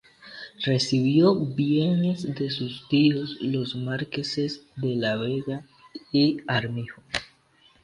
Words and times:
Recibió 0.63 1.35
bienes 1.35 2.33
de 2.33 2.49
sus 2.49 2.87
tíos 2.89 3.37
los 3.39 3.75
marqueses 3.75 4.63
de 4.75 4.95
la 4.95 5.15
Vega 5.15 5.67
y 6.11 6.37
Armijo. 6.47 7.03